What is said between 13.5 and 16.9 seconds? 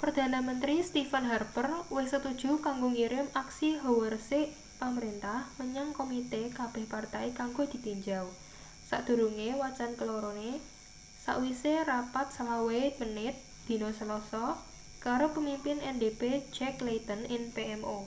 dina selasa karo pemimpin ndp jack